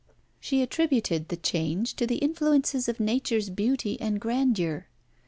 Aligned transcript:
She 0.39 0.63
attributed 0.63 1.27
the 1.29 1.35
change 1.37 1.93
to 1.97 2.07
the 2.07 2.15
influences 2.17 2.89
of 2.89 2.99
nature's 2.99 3.51
beauty 3.51 3.99
and 4.01 4.19
grandeur. 4.19 4.87